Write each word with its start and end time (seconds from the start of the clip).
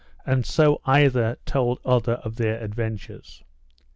And 0.25 0.47
so 0.47 0.81
either 0.83 1.37
told 1.45 1.77
other 1.85 2.13
of 2.13 2.35
their 2.37 2.57
adventures. 2.59 3.43